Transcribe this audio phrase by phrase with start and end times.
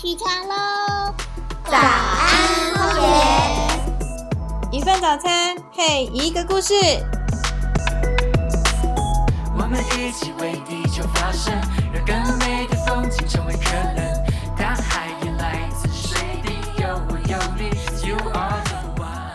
[0.00, 1.12] 起床喽！
[1.64, 4.78] 早安，荒野。
[4.78, 6.72] 一份早餐配一个故事。
[9.56, 11.52] 我们一起为地球发声，
[11.92, 14.24] 让更美的风景成为可能。
[14.56, 17.70] 大海也来自水滴，有我有你
[18.08, 19.34] ，You are the one。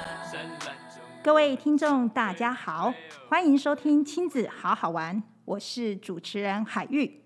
[1.22, 2.94] 各位听众，大家好，
[3.28, 7.23] 欢迎收听亲子好好玩，我是主持人海玉。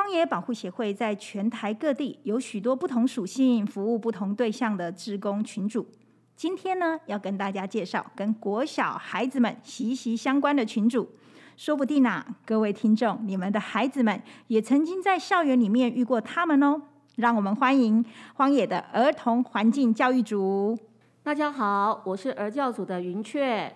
[0.00, 5.86] 荒野保护协会在全台各地有许多不同属性、服务不同对象的职工群组。
[6.34, 11.06] 今天呢，要跟大家介绍跟国小孩子们息息相关的群组。
[11.54, 16.80] 说不定啊，各位听众，你们的孩子们也曾经在校园里面遇过他们哦。
[17.16, 20.78] 让我们欢迎荒野的儿童环境教育组。
[21.22, 23.70] 大家好，我是儿教组的云雀。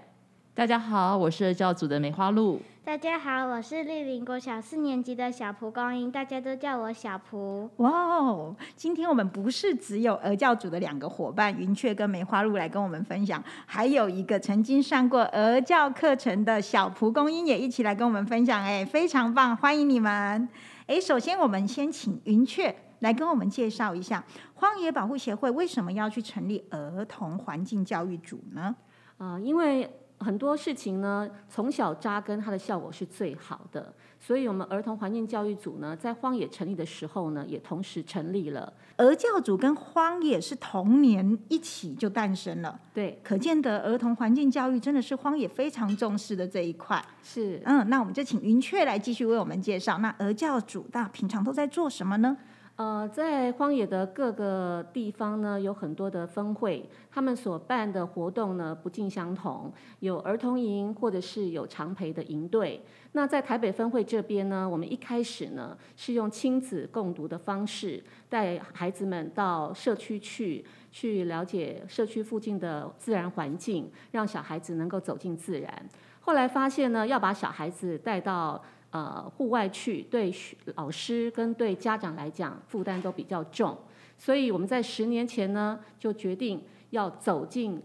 [0.55, 2.63] 大家好，我是儿教组的梅花鹿。
[2.87, 7.71] 大家好，我是丽林国小四年级的小蒲公英，大家都叫我小蒲。
[7.79, 8.55] 哇哦！
[8.77, 20.47] 今天我们不是只有儿教组的两个伙伴云雀跟梅花鹿来跟我们分享，还有一个曾经上过儿教课程的小蒲公英也一起来跟我们分享，哎，非常棒，欢迎你们！
[20.87, 28.77] 哎，首先我们先请云雀来跟我们介绍一下荒野保护协会为什么要去成立儿童环境教育组呢？
[29.17, 33.93] 啊、因为很多事情呢，从小扎根，它的效果是最好的。
[34.19, 38.73] 所以，我们儿童环境教育组呢，在荒野成立的时候呢，也同时成立了。
[38.97, 47.05] 儿教组跟荒野是同年一起就诞生了，对，可见得儿童环境教育真的是荒野非常重视的这一块。
[47.23, 49.99] 是嗯，那我们就请云雀来继续为我们介绍。
[49.99, 52.35] 那儿教组那平常都在做什么呢？
[52.77, 62.83] 呃，在荒野的各个地方呢，有很多的分会，他们所办的活动呢不尽相同，有儿童营或者是有常陪的营队。
[63.13, 75.89] 那在台北分会这边呢，我们一开始呢是用亲子共读的方式，带孩子们到社区去，去了解社区附近的自然环境，让小孩子能够走进自然。
[76.19, 78.61] 后来发现呢，要把小孩子带到
[78.95, 80.33] 呃户外去，对
[80.77, 83.77] 老师跟对家长来讲负担都比较重，
[84.17, 87.83] 所以我们在十年前呢就决定要走进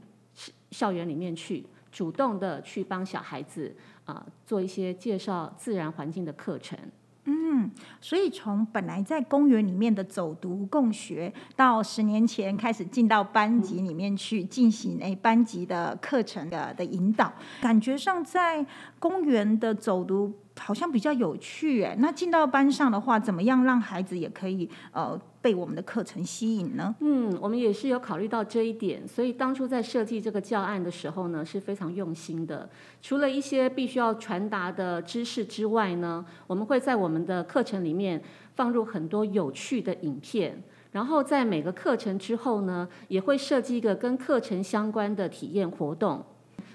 [0.70, 3.76] 校园里面去，主动的去帮小孩子
[4.06, 6.78] 啊、做一些介绍自然环境的课程。
[7.26, 7.70] 嗯
[8.02, 17.32] 所以从本来在公园里面的走读共学，到十年前开始进到班级里面去进行诶班级的课程的的引导，
[17.62, 18.66] 感觉上在
[18.98, 21.96] 公园的走读好像比较有趣诶。
[22.00, 26.94] 那进到班上的话，怎么样让孩子也可以呃被我们的课程吸引呢？
[27.00, 32.70] 嗯，我们也是有考虑到这一点，所以当初在设计这个教案的时候呢，是非常用心的。
[33.02, 38.22] 除了一些必须要传达的知识之外呢，我们会在我们的课程里面
[38.56, 40.62] 放入很多有趣的影片，
[40.92, 46.24] 然后在每个课程之后呢，也会设计一个跟课程相关的体验活动。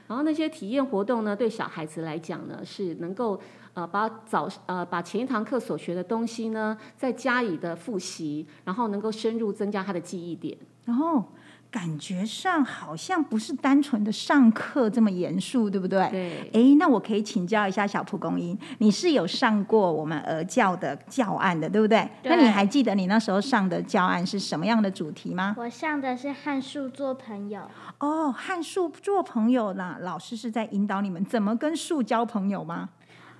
[0.06, 3.40] 然后那些体验活动呢，对小孩子来讲呢，是能够
[3.72, 10.56] 呃把早呃把前一堂课所学的东西呢，再加以的复习，然后能够深入增加他的记忆点。
[10.84, 11.24] 然后
[11.74, 16.08] 感觉上好像不是单纯的上课这么严肃，对不对？
[16.08, 22.08] 对，哎，那我可以请教一下小蒲公英，你是有上过我们儿教的教案的，对不对？
[22.22, 25.56] 对那你还记得你那时候上的教案是什么样的主题吗？
[25.58, 27.68] 我上的是汉树做朋友，
[27.98, 32.90] 哦，汉树做朋友啦，老师是在引导你们怎么跟树交朋友吗？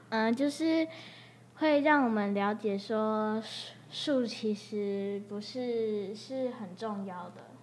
[0.09, 0.89] 嗯、就是
[1.55, 7.54] 会让我们了解说树树其实不是是很重要的，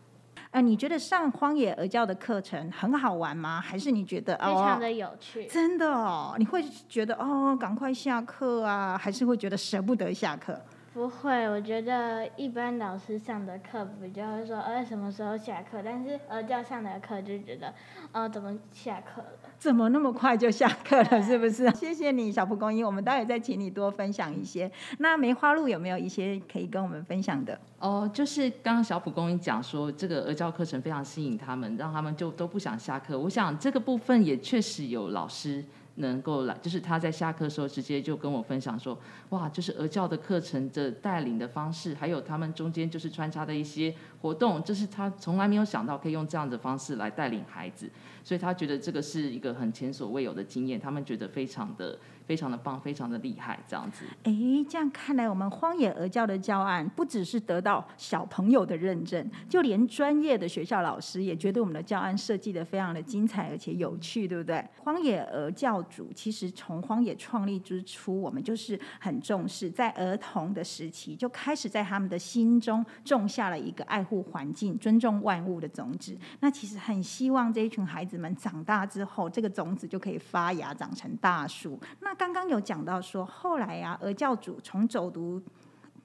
[0.52, 3.62] 呃，你觉得上荒野而教的课程很好玩吗？
[3.62, 4.48] 还是你觉得哦？
[4.48, 5.46] 非常的有趣。
[5.48, 10.60] 真的哦，你会觉得哦，赶快下课啊，还是会觉得舍不得下课？
[10.94, 15.82] 不会，我觉得一般老师上的课比较会说，呃，什么时候下课？
[15.82, 17.74] 但是儿教上的课就觉得，
[18.12, 19.50] 呃，怎么下课了？
[19.58, 21.22] 怎么那么快就下课了？
[21.24, 21.70] 是不是？
[21.72, 22.86] 谢谢你，小蒲公英。
[22.86, 24.70] 我们待会再请你多分享一些。
[24.98, 27.58] 那梅花鹿有没有一些可以跟我们分享的？
[27.80, 33.18] 哦，就是刚刚小蒲公英讲说，这个儿教课程非常吸引他们，让他们就都不想下课。
[33.18, 35.64] 我想这个部分也确实有老师
[35.96, 38.98] 能够来，就是他在下课的时候直接就跟我分享说，
[39.30, 47.90] 哇，就是俄教的课程的带领的方式，还有他们中间就是穿插的一些活动，就是他从来没有想到可以用这样的方式来带领孩子，
[48.24, 51.98] 所以他觉得这个是一个很前所未有的经验，他们觉得非常的。
[52.24, 54.06] 非常的棒，非常的厉害，这样子。
[54.24, 54.32] 哎，
[54.70, 64.66] 这样看来，我们荒野鹅教的教案不只是得到小朋友的认证，就连专业的学校老师也觉得我们的教案设计的非常的精彩而且有趣，对不对？
[64.78, 76.18] 荒野鹅教主其实从荒野创立之初，我们就是很重视，在儿童的时期就开始在他们的心中种下了一个爱护环境、尊重万物的种子。
[76.42, 81.80] 那其实很希望这一群孩子们长大之后，这个种子就可以发芽，长成大树。
[82.02, 85.42] 那刚刚有讲到说，后来啊，俄教主从走读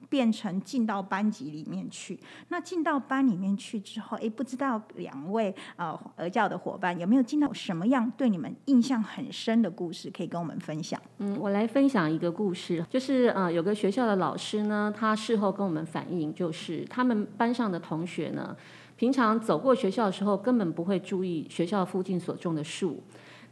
[0.09, 2.19] 变成进到班级里面去。
[2.49, 11.01] 那进到班里面去之后，诶，不知道两位呃教的伙伴有没有进到什么样对你们印象很深的故事，可以跟我们分享？
[11.19, 18.55] 嗯，我来分享一个故事，就是呃，有个学校的老师呢，他事后跟我们反映，就是他们班上的同学呢，
[18.95, 23.03] 平常走过学校的时候，根本不会注意学校附近所种的树。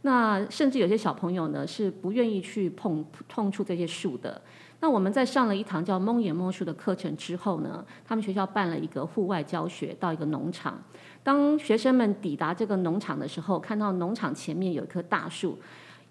[0.02, 4.40] 那甚至有些小朋友呢是不愿意去碰碰触这些树的。
[4.80, 10.82] 那我们在上了一堂叫“蒙眼摸树”的课程之后呢，他们学校办了一个户外教学，到一个农场。
[11.22, 15.58] 当学生们抵达这个农场的时候，看到农场前面有一棵大树，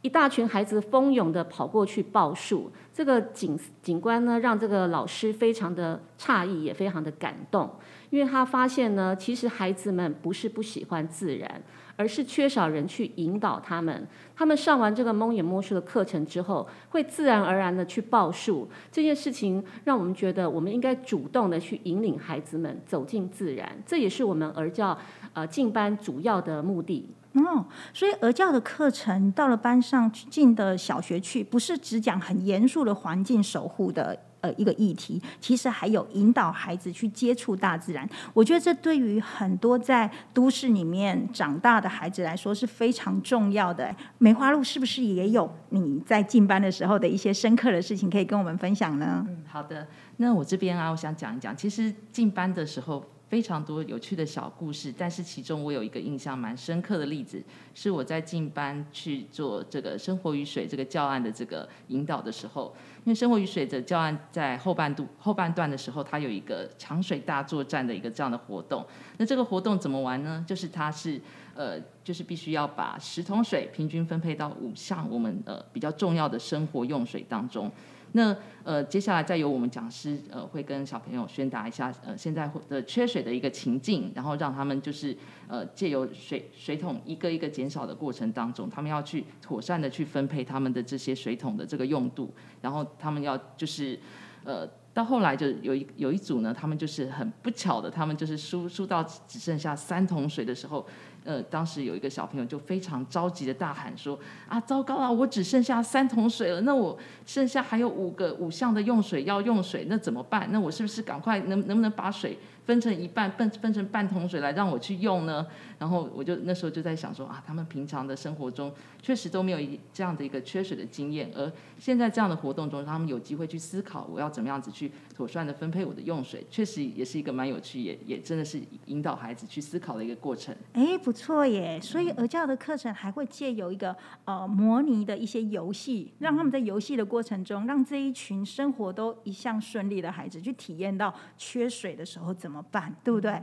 [0.02, 2.72] 一大群孩子蜂拥的跑过去抱树。
[2.92, 7.70] 这个景景观呢，让这个老师非常的诧异，也非常的感动，
[8.10, 11.62] 因为他发现呢，其实孩子们不是不喜欢自然。
[11.96, 14.08] 而是缺少人去引导他们。
[14.36, 18.68] 他们上完这个蒙眼摸树的课程之后，会自然而然的去报数。
[18.92, 23.72] 这件事情让我们觉得，我们应该主动的去引领孩子们走进自然。
[23.86, 24.98] 这也是我们儿教
[25.34, 27.10] 呃进班主要的目的。
[27.34, 34.18] 哦，所以儿教的课程到了班上进的小学去，不是只讲很严肃的环境守护的。
[34.46, 38.08] 呃，一个议题，其实还有引导孩子去接触大自然。
[38.32, 43.94] 我觉得这对于很多在都市里面长大的孩子来说是非常重要的。
[44.20, 49.26] 梅花鹿是不是也有你在进班的时候的一些深刻的事情可以跟我们分享呢？
[49.28, 49.88] 嗯，好的。
[50.18, 53.04] 那我这边啊，我想讲一讲，其实进班的时候。
[53.36, 57.44] 非常多有趣的小故事，但是其中我有一个印象蛮深刻的例子，
[57.74, 62.74] 是我在进班去做这个生活与水这个教案的这个引导的时候，
[63.04, 68.86] 因为生活与水的教案在后半度后半段的时候，它有一个抢水大作战的一个这样的活动。
[69.18, 70.42] 那这个活动怎么玩呢？
[70.48, 71.20] 就是它是
[71.56, 77.70] 呃，就是必须要把十桶水平均分配到五项我们呃比较重要的生活用水当中。
[78.16, 78.34] 那
[78.64, 85.16] 呃，接下来再由我们讲师呃，会跟小朋友宣达一下呃，现在的缺水的一个情境，然后让他们就是
[85.50, 94.00] 呃，借由水水桶一个一个减少的过程当中，他们要去妥善的去分配他们的这些水桶的这个用度，然后他们要就是
[94.46, 100.88] 呃，到后来就有一有一组呢，他们就是很不巧的，他们就是输输到只剩下三桶水的时候。
[101.26, 104.18] 呃，当时有一个小朋友就非常着急的大喊说
[104.48, 110.48] ：“啊，糟糕了，我只剩下三桶水了，那我剩下还有五个五项的用水要用水，那怎么办？
[110.52, 115.46] 那我是不是赶快能能不能把水？”分成一半，分分成半桶水来让我去用呢。
[115.78, 118.74] 然后我就那时候就在想说啊，他们平常的生活中
[119.04, 130.54] 确实都没有一这样的一个缺水的经验，而现在这样的活动中，他们有机会去思考我要怎么样子去妥善的分配我的用水，确实也是一个蛮有趣，也也真的是引导孩子去思考的一个过程。
[130.74, 131.80] 哎，不错耶！
[131.82, 133.96] 所以儿教的课程还会借由一个
[134.26, 142.36] 呃模拟的一些游戏，让他们在游戏的过程中，让这一群生活都一向顺利的孩子去体验到缺水的时候。
[142.36, 142.94] 怎么办？
[143.02, 143.42] 对不对？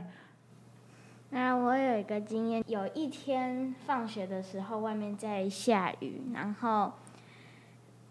[1.31, 6.93] 那我有一个经验，有一天放学的时候，外面在下雨，然后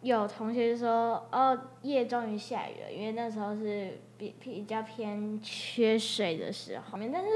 [0.03, 6.99] 有同学说：“哦，夜终于下雨了。”因为那时候是比比较偏缺水的时候。
[7.13, 7.29] 但是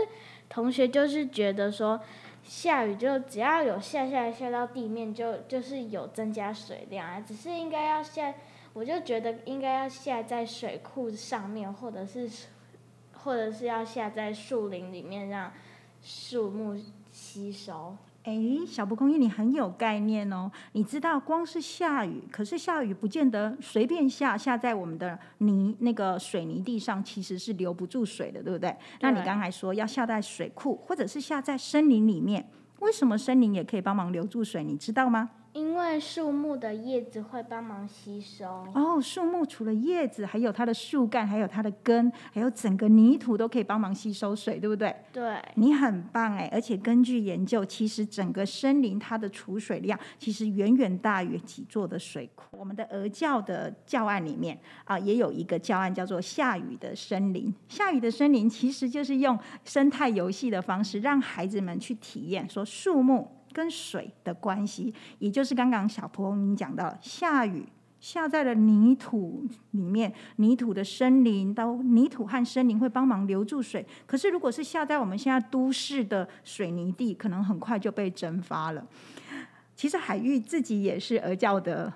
[0.48, 2.00] 同学就是觉得说，
[2.42, 7.20] 下雨就只要有下下来下到地面，就就是有增加水量啊。
[7.20, 8.34] 只是应该要下，
[8.72, 12.28] 我就觉得应该要下在水库上面，或者是。
[13.26, 15.52] 或者是要下在树林里面，让
[16.00, 16.80] 树木
[17.10, 17.96] 吸收。
[18.26, 20.50] 哎，小蒲公英，你很有概念哦。
[20.72, 28.76] 你知道，光是下雨，可是下雨不见得随便下，下在我们的泥那个水泥地上，其实是留不住水的，对不对？
[29.00, 34.64] 那你刚才说要下在水库，或者是下在森林里面，为什么森林也可以帮忙留住水？
[34.64, 35.30] 你知道吗？
[35.56, 38.44] 因为树木的叶子会帮忙吸收。
[38.74, 44.94] 哦，树木除了叶子，还有它的树干，还有它的根，还有整个泥土都可以帮忙吸收水，对不对？
[45.10, 45.40] 对。
[45.54, 46.46] 你很棒哎！
[46.52, 52.58] 而且根据研究，其实整个森林它的储水量其实远远大于几座的水库。
[52.58, 57.54] 我们的鹅教的教案里面啊，也有一个教案叫做“下雨的森林”。
[57.66, 63.26] 下雨的森林其实就是用生态游戏的方式，让孩子们去体验说树木。
[63.56, 67.66] 跟水的关系，也就是刚刚小蒲公英讲到，下雨
[67.98, 73.86] 下在了泥土里面，泥土的森林，到泥土和森林会帮忙留住水。
[74.04, 78.86] 可是如果是下在我们现在都市的水泥地，可能很快就被蒸发了。
[79.74, 81.90] 其实海域自己也是而教的。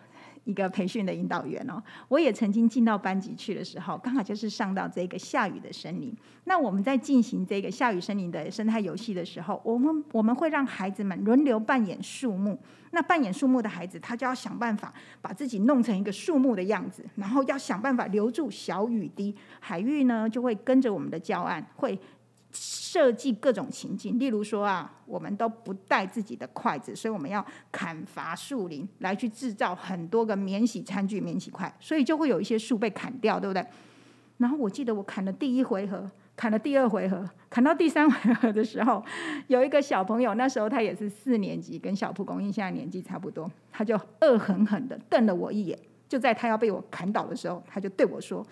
[0.50, 6.12] 一个培训的引导员哦，我也曾经进到班级去的时候，刚好就是上到这个下雨的森林。
[6.44, 12.58] 那我们在进行这个下雨森林的生态游戏的时候，我们我们会让孩子们轮流扮演树木。
[12.92, 14.92] 那扮演树木的孩子，他就要想办法
[15.22, 19.32] 把自己弄成一个树木的样子，然后要想办法留住小雨滴。
[19.60, 21.96] 海玉呢，就会跟着我们的教案会。
[22.52, 33.64] 设计各种情境，例如说啊，我们都不带自己的筷子，所以我们要砍伐树林来去制造很多个免洗餐具、免洗筷，所以就会有一些树被砍掉，对不对？
[34.38, 39.04] 然后我记得我砍了第一回合，砍了第二回合，砍到第三回合的时候，
[39.46, 45.78] 有一个小朋友，那时候他也是四年级，跟小蒲公英现在年纪差不多，他就恶狠狠的瞪了我一眼，
[46.08, 48.44] 就在他要被我砍倒的时候，他就对我说：“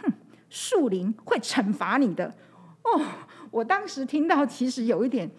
[0.00, 0.10] 哼，
[0.48, 2.32] 树林会惩罚你的。”
[2.84, 3.02] 哦。
[3.52, 5.30] 我当时听到，其实有一点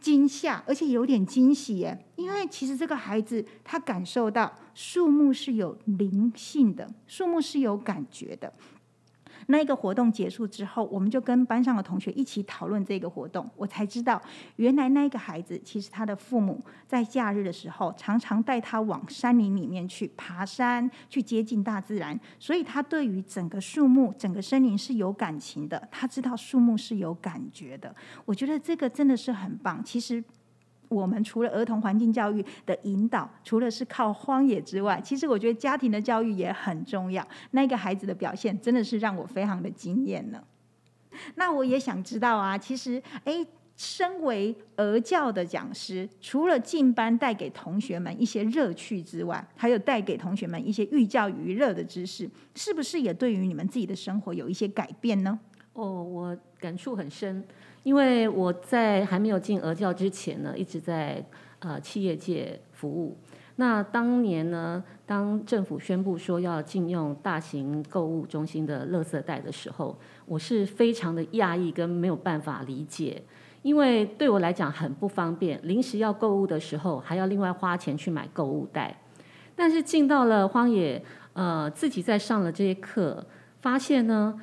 [0.00, 8.52] 惊吓，而且有点惊喜耶，因为其实这个孩子他感受到树木是有灵性的，树木是有感觉的。
[9.50, 13.48] 那一个活动结束之后，我们就跟班上的同学一起讨论这个活动。
[13.56, 14.20] 我才知道，
[14.56, 22.18] 原来那个孩子其实他的父母在假日的时候常常带他往山林里面去爬山，去接近大自然。
[22.38, 25.88] 所以他对于整个树木、整个森林是有感情的。
[25.90, 27.94] 他知道树木是有感觉的。
[28.26, 29.82] 我觉得这个真的是很棒。
[29.82, 30.22] 其实。
[30.88, 37.26] 我们除了儿童环境教育的引导，除了是靠荒野之外，其实我觉得家庭的教育也很重要。
[37.50, 40.42] 那个孩子的表现真的是让我非常的惊艳呢。
[41.34, 55.38] 那我也想知道啊，其实诶，身为儿教的讲师，除了进班带给同学们一些乐趣之外，还有带给同学们一些寓教于乐的知识，是不是也对于你们自己的生活有一些改变呢？
[55.72, 57.44] 哦，我感触很深。
[57.82, 61.24] 因为我在还没有进俄教之前呢，一直在
[61.60, 63.16] 呃企业界服务。
[63.56, 73.20] 那当年呢，当政府宣布说要禁用大型购物中心的垃圾袋的时候，我是非常的讶异跟没有办法理解，
[73.62, 78.96] 因为对我来讲很不方便，临时要购物的时候还要另外花钱去买购物袋。
[79.56, 83.26] 但是进到了荒野，呃，自己在上了这些课，
[83.60, 84.40] 发现呢。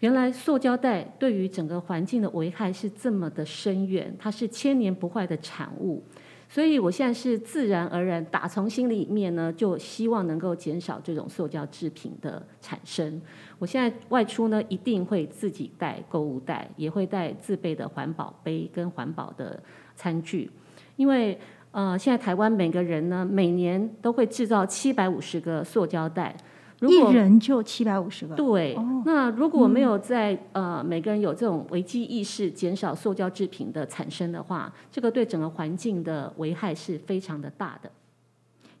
[0.00, 6.04] 原来塑胶袋对于整个环境的危害是这么的深远，它是千年不坏的产物，
[6.50, 13.20] 所以我现在是自然而然打从心里面呢，就希望能够减少这种塑胶制品的产生。
[13.58, 19.58] 我现在外出呢，一定会自己带购物袋，也会带自备的环保杯跟环保的
[19.94, 20.50] 餐具，
[20.96, 21.38] 因为
[21.70, 26.36] 呃，现在台湾每个人呢，每年都会制造七百五十个塑胶袋。
[26.80, 28.34] 一人就七百五十个。
[28.34, 37.90] 对，那如果没有在呃每个人有这种危机意识，减少塑胶制品的产生的话，这个对整个环境的危害是非常的大的。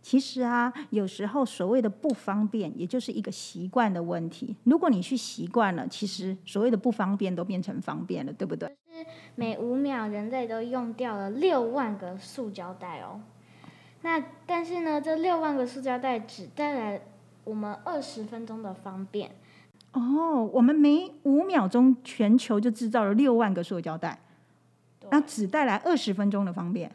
[0.02, 4.54] 其实啊，有时候所谓的不方便，也就是一个习惯的问题。
[4.64, 8.68] 如果你去习惯了，其实所谓的不方便都变成方便了，对不对？
[8.92, 13.20] 是每五秒人类都用掉了六万个塑胶袋哦。
[14.02, 17.00] 那但是呢，这六万个塑胶袋只带来。
[17.46, 19.30] 我们二十分钟的方便
[19.92, 24.18] 哦，我们每五秒钟全球就制造了六万个塑胶袋，
[25.10, 26.90] 那只带来二十分钟的方便。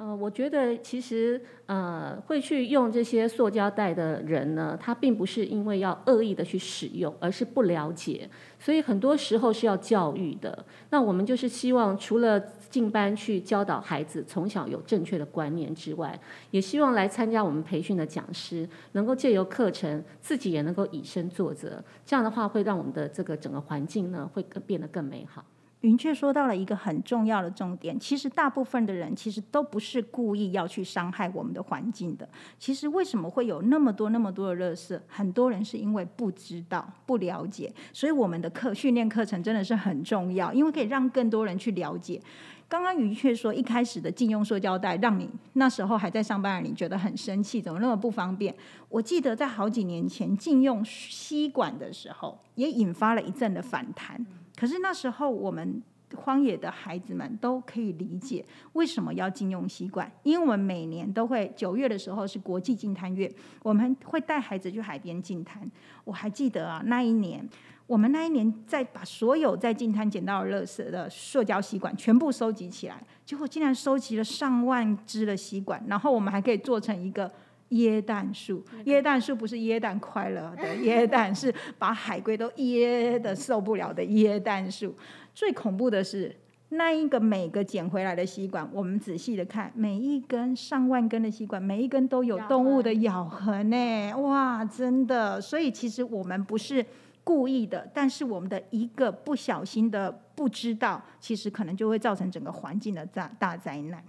[0.00, 8.26] 呃，我觉得其实呃会去用这些塑胶袋的人呢，他并不是因为要恶意的去使用，而是不了解，
[8.58, 10.64] 所以很多时候是要教育的。
[10.88, 12.40] 那我们就是希望除了
[12.70, 16.18] 进班去教导孩子从小有正确的观念之外，
[16.50, 25.44] 也希望来参加我们培训的讲师能够借由课程自己也能够以身作则，这样的话会让我们的这个整个环境呢会更变得更美好。
[25.80, 32.28] 云雀说到了一个很重要的重点，其实大部分的人其实都不是故意要去伤害我们的环境的。
[32.58, 35.00] 其实为什么会有那么多那么多的热色？
[35.06, 42.20] 很多人是因为不知道、不了解，所以我们的课训练课程真的是很重要，因为可以让更多人去了解。
[42.68, 48.54] 刚刚云雀说，一开始的禁用塑胶袋，让你那时候还在上班，你觉得很生气，怎么那么不方便？
[48.88, 54.24] 我记得在好几年前禁用吸管的时候，也引发了一阵的反弹。
[54.60, 55.82] 可是那时候，我们
[56.14, 65.66] 荒野的孩子们都可以理解为什么要禁用吸管，因为我们每年都会九月的时候是国际禁滩月，我们会带孩子去海边净滩。
[66.04, 67.48] 我还记得啊，那一年
[67.86, 77.32] 我们那一年在把所有在禁滩捡到的垃圾的塑胶吸管全部收集起来，结果竟然收集了上万只的吸管，然后我们还可以做成一个
[77.70, 78.64] 椰蛋树。
[78.84, 84.94] 椰蛋树不是椰蛋快乐的 椰蛋，是把海龟都噎的受不了的椰蛋树。
[85.34, 86.34] 最恐怖的是。
[86.72, 95.40] 那一个每个捡回来的吸管，我们仔细的看，每一根上万根的吸管，每一根都有动物的咬痕呢，哇，真的！
[95.40, 96.86] 所以其实我们不是
[97.24, 104.00] 故意的，但是我们的一个不小心的不知道，其实可能就会造成整个环境的大大灾难。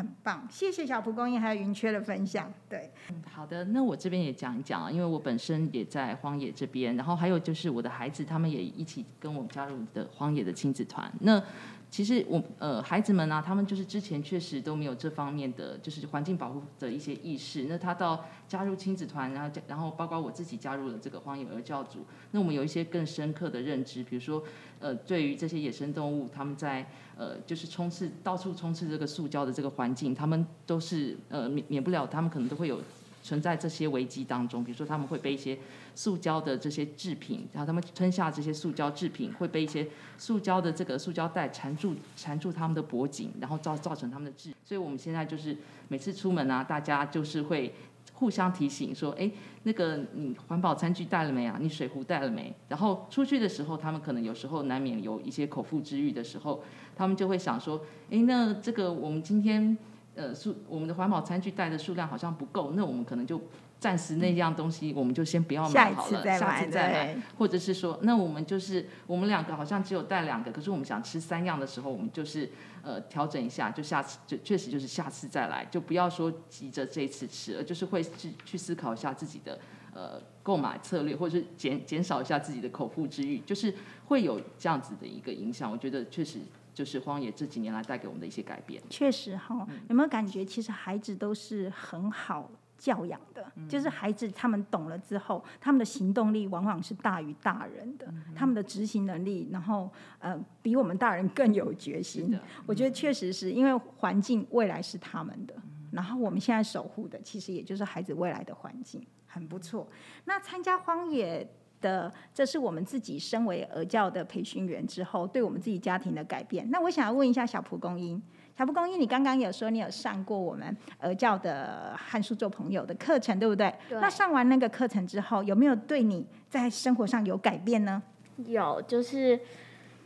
[0.00, 2.50] 很棒，谢谢小蒲公英还有云雀的分享。
[2.70, 11.12] 对，嗯好的，那我这边也讲一讲啊，因为我本身也在荒野这边，然后还有就是我的孩子他们也一起跟我们加入的荒野的亲子团。
[11.20, 11.42] 那
[11.90, 17.66] 其实我呃孩子们啊，他们就是之前确实都没有这方面的就是环境保护的一些意识。
[17.68, 24.42] 那他到加入亲子团，然后然后包括我自己加入了这个荒野儿教组，那我们有一些更深刻的认知，比如说
[24.78, 32.80] 呃对于这些野生动物，他们在呃就是冲刺到处冲刺这个塑胶的这个环境，他们都是呃免免不了，他们可能都会有。
[33.22, 35.58] 存在这些危机当中，比如说他们会被一些
[35.94, 39.86] 塑胶的这些制品，然后他们吞下这些塑胶制品，会被一些
[40.16, 44.52] 塑胶的这个塑胶袋缠住缠住他们的脖颈，然后造造成他们的致。
[44.64, 45.56] 所以我们现在就是
[45.88, 47.74] 每次出门啊，大家就是会
[48.14, 49.30] 互相提醒说，哎，
[49.64, 51.58] 那个你环保餐具带了没啊？
[51.60, 52.54] 你水壶带了没？
[52.68, 56.62] 然后出去的时候，他们可能有时候难免有一些口腹之欲的时候，
[56.96, 59.76] 他们就会想说，哎，那这个我们今天。
[60.16, 63.40] 呃，数我们的环保餐具带的数量好像不够，那我们可能就
[63.78, 67.22] 暂时那样东西，我们就先不要买好了，下次再买。
[67.38, 72.50] 或者是说，那我们就是我们两个好像只有带两个，可是我们想吃三样的时候，我们就是
[72.82, 79.58] 呃调整一下，就下次就确实就是下次再来，就不要说急着这一次吃，而就是会去去思考一下自己的
[79.94, 83.72] 呃购买策略，或者是减减少一下自己的口腹之欲，就是
[84.06, 85.70] 会有这样子的一个影响。
[85.70, 86.40] 我觉得确实。
[86.72, 88.82] 就是荒野这几年来带给我们的一些改变。
[88.88, 93.52] 确实哈，有没有感觉其实孩子都是很好教养的？
[93.68, 102.38] 就是孩子他们懂了之后，他们的行动力往往是大于大人的，他们的执行能力，然后呃比我们大人更有决心。
[102.66, 105.54] 我觉得确实是因为环境未来是他们的，
[105.92, 109.86] 然后我们现在守护的其实也就是孩子未来的环境，很不错。
[110.24, 111.46] 那参加荒野。
[111.80, 116.70] 的，这是我们自己身为儿教的培训员之后，对我们自己家庭的改变。
[116.70, 118.20] 那我想要问一下小蒲公英，
[118.56, 123.72] 小蒲公英，你刚刚有说你有上过我们儿教的汉书做朋友的课程，对不对？
[123.88, 124.00] 对。
[124.00, 128.02] 那上完那个课程之后，有没有对你在生活上有改变呢？
[128.46, 129.38] 有，就是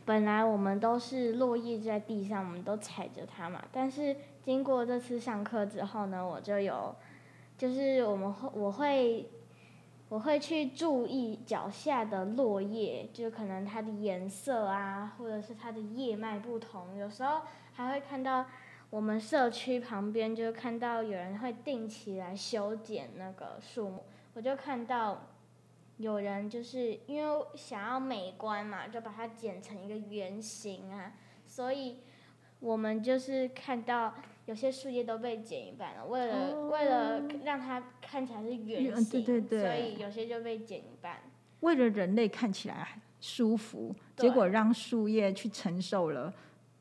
[0.05, 3.61] 本来我们都是落叶在地上，我们都踩着它嘛。
[3.71, 6.95] 但是经过这次上课之后呢，我就有，
[7.57, 9.29] 就是我们会我会。
[10.07, 16.95] 我会去注意脚下的落叶，就可能它的颜色啊，或者是它的叶脉不同。
[16.95, 17.41] 有时候
[17.73, 18.45] 还会看到
[18.91, 24.03] 我们社区旁边，就看到有人会定期来修剪那个树木。
[24.35, 25.23] 我就看到
[25.97, 31.13] 有人就是因为想要美观嘛，就把它剪成一个圆形啊，
[31.47, 31.97] 所以
[32.59, 34.13] 我们就是看到。
[34.45, 41.17] 有些树叶都被剪一半了，为了为了让它看起来是圆形，所以有些就被剪一半。
[41.61, 46.31] 为了人类看起来舒服，结果让树叶去承受了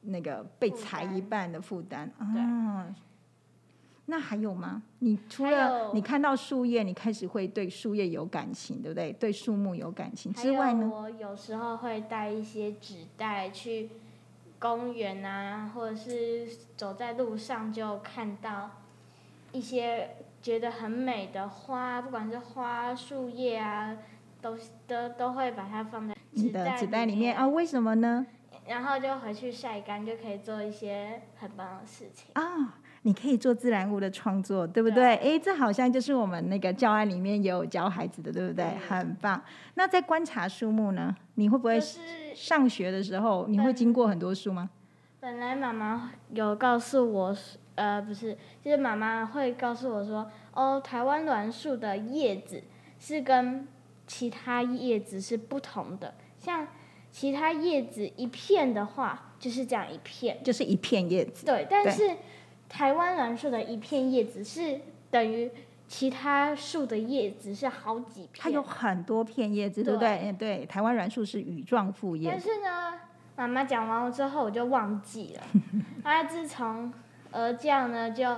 [0.02, 2.12] 那个被裁一半的负担。
[2.18, 2.94] 啊，
[4.04, 4.82] 那还有吗？
[4.98, 9.10] 你除了你看到树叶，你开始会对树叶有感情，对不对？
[9.12, 10.90] 对树木有感情之外呢？
[10.92, 13.88] 我有时候会带一些纸袋去。
[14.58, 18.70] 公园啊，或者是走在路上就看到
[19.52, 23.96] 一些觉得很美的花，不管是花、树叶啊，
[24.40, 27.46] 都都都会把它放在纸袋纸袋里面啊？
[27.46, 28.26] 为什么呢？
[28.66, 32.78] 然后就回去晒干，就可以做一些很棒的事情啊。
[33.06, 35.16] 你可以做自然物的创作，对不对？
[35.16, 38.64] 哎，这好像就是我们那个教案里面也有教孩子的，对不对？
[38.88, 39.42] 很棒。
[39.74, 41.14] 那在观察树木呢？
[41.34, 41.78] 你会不会
[42.34, 44.70] 上学的时候你会经过很多树吗？
[45.20, 47.36] 本来妈妈有告诉我，
[47.74, 52.62] 呃，不是，就是妈妈会告诉我说，哦，台湾栾树的叶子
[52.98, 53.68] 是跟
[54.06, 56.66] 其他叶子是不同的，像
[57.10, 61.44] 其他叶子一片的话，就是这样一片，就是一片叶子。
[61.44, 62.10] 对，但是。
[62.68, 65.50] 台湾栾树的一片叶子是等于
[65.86, 70.34] 其他树的叶子是好几片，它有很多片叶子，对不对？
[70.38, 72.30] 对，台湾栾树是羽状复叶。
[72.30, 72.94] 但是呢，
[73.36, 75.42] 妈妈讲完了之后我就忘记了。
[76.02, 76.92] 啊，自从
[77.30, 78.36] 儿教呢就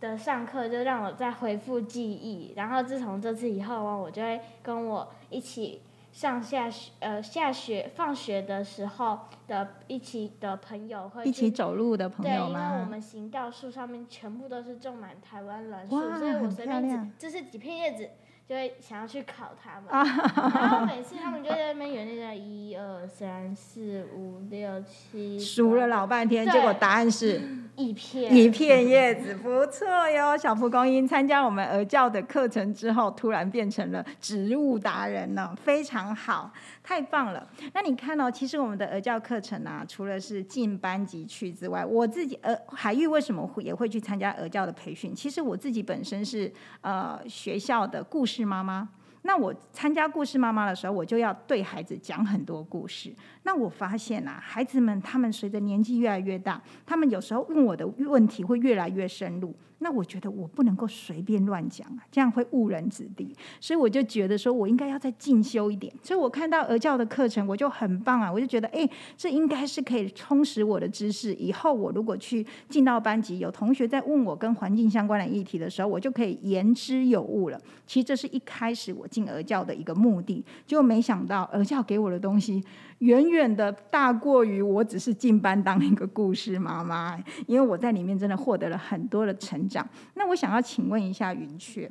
[0.00, 5.80] 的上课就让我再恢复记忆，然后自从这次以后啊，我就会跟我一起
[6.12, 12.86] 上下学呃下学放学的时候的一起的朋友会一起走路的朋友对，因为我？
[12.86, 18.10] 们行道树上面全部都是种满台湾栾树，所以我随便这是几片叶子，
[18.46, 19.88] 就会想要去烤它们。
[19.88, 20.04] 啊，
[20.60, 27.40] 然后每次他们就在那边原地在一二三四五六七，数了老半天，对结果答案是
[27.74, 30.36] 一片一片叶子，不错哟。
[30.36, 37.48] 小蒲公英参加我们儿教的课程之后，突然变成了植物达人了，非常好，太棒了。
[37.72, 45.14] 那你看哦，其实我们的儿教课程啊，除了是进班级去之外，我自己呃海玉为什么会也会去参加儿教的培训？
[45.14, 48.88] 其实我自己本身是呃学校的故事妈妈。
[49.22, 53.14] 那我参加故事妈妈的时候，我就要对孩子讲很多故事。
[53.44, 59.54] 那我发现啊，孩子们他们随着年纪越来越大，他们有时候问我的问题会越来越深入。
[59.82, 63.36] 那我觉得我不能够随便乱讲啊，这样会误人子弟。
[63.60, 65.92] 所以我就觉得说我应该要再进修一点。
[66.02, 71.34] 所以我看到儿教的课程，我就很棒啊，我就觉得哎，这应该是可以充实我的知识。
[71.34, 77.60] 以后我如果去进到班级，有同学在问我跟环境相关的议题的时候，我就可以言之有物了。
[77.86, 82.62] 其实这是一开始我进儿教的一个目的，结果没想到儿教给我的东西
[83.02, 89.84] 远远的大过于我只是进班当一个故事妈妈，因为我在里面真的获得了很多的成长。
[90.14, 91.90] 那我想要请问一下云雀，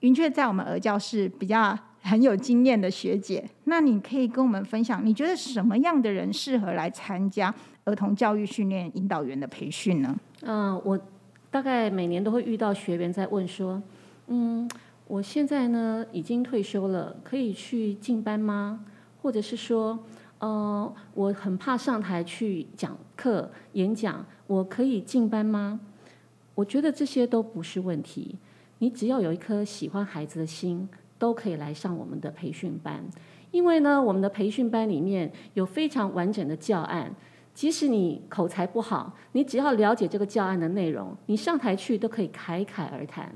[0.00, 7.52] 云雀在我们儿教是比较很有经验的学姐，那你可以跟我们分享，你觉得什么样的人适合来参加
[7.84, 10.14] 儿童教育训练引导员的培训呢？
[10.42, 11.00] 嗯、我
[11.50, 13.82] 大概每年都会遇到学员在问说，
[14.26, 14.68] 嗯，
[15.06, 18.84] 我现在呢已经退休了，可以去进班吗？
[19.22, 19.98] 或者是说，
[20.38, 25.80] 呃，我很怕上台去讲课、演讲，我可以进班吗？
[26.54, 28.36] 我觉得这些都不是问题，
[28.78, 33.02] 你只要有一颗喜欢孩子的心，都可以来上我们的培训班。
[33.50, 37.14] 因为呢，我们的培训班里面有非常完整的教案，
[37.54, 43.32] 即使你口才不好，你只要了解这个教案的内容，你上台去都可以侃侃而谈。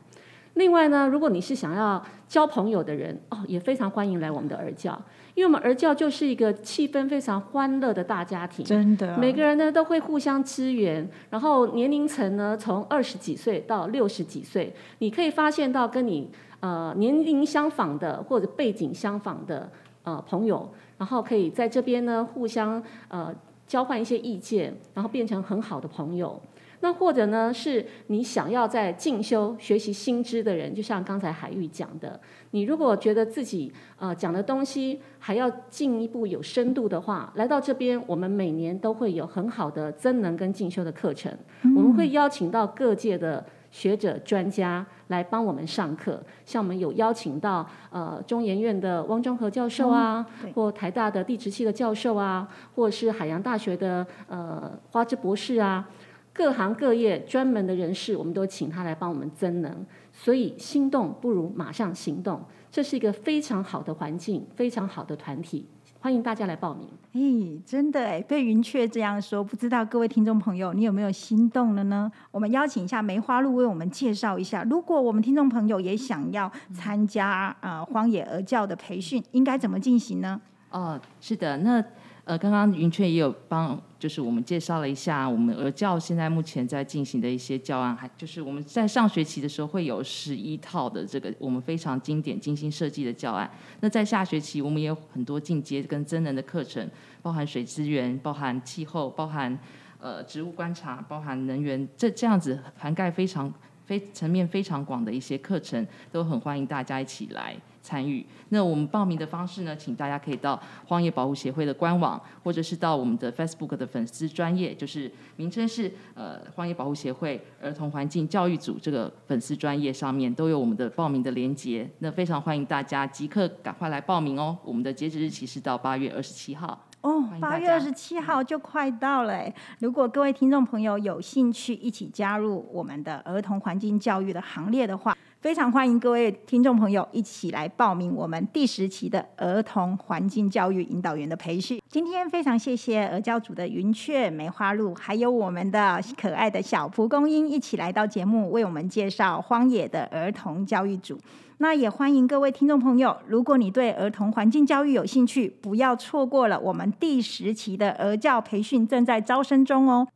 [0.55, 5.01] 另外呢，如果你是想要交朋友的人，哦，也非常欢迎来我们的儿教，
[5.35, 8.65] 因为我们儿教就是一个气氛非常欢乐的大家庭。
[8.65, 19.71] 真的，每个人呢都会互相支援，然后年龄层呢从二十几岁到六十几岁，你可以发现到跟你呃年龄相仿的或者背景相仿的
[20.03, 23.33] 呃朋友，然后可以在这边呢互相呃
[23.67, 26.41] 交换一些意见，然后变成很好的朋友。
[26.83, 32.19] 那或者呢，是你想要在进修学习新知的人，就像刚才海玉讲的，
[32.53, 41.31] 你如果觉得自己呃讲的东西还要进一步有深度的话，来到这边，我们每年都会有很好的增能跟进修的课程，
[41.77, 55.87] 我们会邀请到各界的学者专家来帮我们上课，像我们有邀请到呃中研院的汪中和教授啊，对或台大的地质系的教授啊，或者是海洋大学的呃花枝博士啊。
[56.33, 59.85] 各行各业专门的人士，我们都请他来帮我们增能。
[60.13, 62.41] 所以心动不如马上行动，
[62.71, 65.67] 这是一个非常好的环境，非常好的团体，
[65.99, 66.89] 欢迎大家来报名。
[67.13, 72.11] 哎，真的哎，被云雀这样说，不知道各位听众朋友，你有没有心动了呢？
[72.31, 80.41] 我们邀请一下梅花鹿为我们介绍一下，如果我们听众朋友也想要参加呃荒野而教的培训，应该怎么进行呢？
[80.71, 81.85] 哦，是的，那
[82.31, 93.51] 呃，刚刚云雀也有帮，就是我们介绍了一下我们儿教现在目前在进行的一些教案，还就是我们在上学期的时候会有十一套的这个我们非常经典、精心设计的教案。
[93.81, 96.89] 那在下学期我们也有很多进阶跟增能的课程，
[97.21, 99.59] 包含水资源、包含气候、包含
[99.99, 103.53] 呃植物观察、包含能源，这这样子涵盖非常
[103.87, 107.57] 非层面非常广的一些课程，都很欢迎大家一起来。
[107.83, 108.25] 参与。
[108.51, 121.89] 那我们报名的方式呢，请大家可以到荒野保护协会的官网，或者是到我们的 Facebook 的粉丝专业，就是名称是呃荒野保护协会儿童环境教育组这个粉丝专业上面都有我们的报名的连接。
[122.01, 124.57] 那非常欢迎大家即刻赶快来报名哦。
[124.65, 126.87] 我们的截止日期是到八月二十七号。
[127.03, 129.55] 哦八月二十七号就快到了哎！
[129.79, 141.81] 如果各位听众朋友有兴趣一起加入我们的儿童环境教育的行列的话，非常欢迎各位听众朋友一起来报名我们第十期的儿童环境教育引导员的培训。
[141.89, 151.19] 今天非常谢谢儿教组的云雀、梅花鹿，还有我们的可爱的小蒲公英一起来到节目，为我们介绍荒野的儿童教育组。
[151.57, 160.07] 那也欢迎各位听众朋友，如果你对儿童环境教育有兴趣，不要错过了我们第十期的儿教培训正在招生中哦。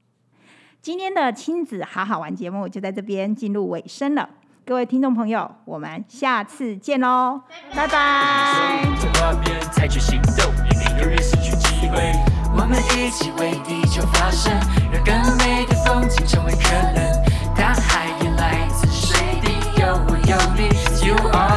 [0.83, 4.29] 今天的亲子好好玩节目就在这边进入尾声了。
[4.67, 7.39] 各位听众朋友，我们下次见喽，
[7.77, 8.83] 拜拜。
[12.57, 14.51] 我们一起为地球发声，
[14.91, 16.97] 让更美的风景成为可能。
[17.55, 19.19] 大海也来自水，
[19.77, 20.71] 有我有你
[21.07, 21.54] ，You are。